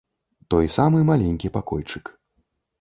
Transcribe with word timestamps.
Той 0.53 0.69
самы 0.77 1.03
маленькі 1.11 1.53
пакойчык. 1.61 2.05